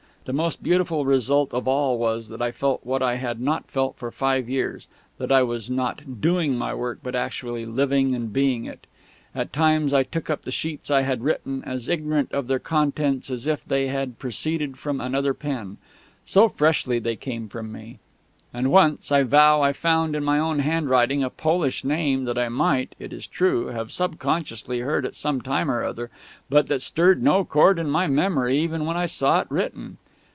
[0.23, 3.95] The most beautiful result of all was, that I felt what I had not felt
[3.95, 4.85] for five years
[5.17, 8.85] that I too was not "doing" my work, but actually living and being it.
[9.33, 13.31] At times I took up the sheets I had written as ignorant of their contents
[13.31, 15.77] as if they had proceeded from another pen
[16.23, 17.97] so freshly they came to me.
[18.53, 22.47] And once, I vow, I found, in my own handwriting, a Polish name, that I
[22.47, 26.11] might (it is true) have subconsciously heard at some time or other,
[26.47, 29.97] but that stirred no chord in my memory even when I saw it written.